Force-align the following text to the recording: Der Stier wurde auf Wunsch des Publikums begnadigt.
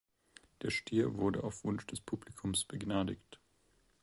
Der 0.63 0.71
Stier 0.71 1.13
wurde 1.19 1.43
auf 1.43 1.63
Wunsch 1.63 1.85
des 1.85 2.01
Publikums 2.01 2.65
begnadigt. 2.65 3.39